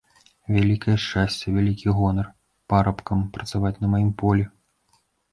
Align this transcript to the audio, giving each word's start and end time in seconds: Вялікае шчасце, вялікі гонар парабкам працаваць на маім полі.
Вялікае 0.53 0.93
шчасце, 1.01 1.51
вялікі 1.57 1.93
гонар 1.97 2.27
парабкам 2.73 3.21
працаваць 3.35 3.73
на 3.83 3.87
маім 3.93 4.09
полі. 4.23 4.43